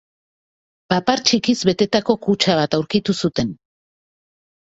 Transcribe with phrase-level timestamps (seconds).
[0.93, 3.51] Papar txikiz betetako kutxa bat aurkitu zuten.